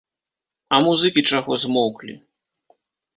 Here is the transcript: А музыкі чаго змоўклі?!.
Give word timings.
А 0.77 0.79
музыкі 0.87 1.21
чаго 1.31 1.51
змоўклі?!. 1.65 2.15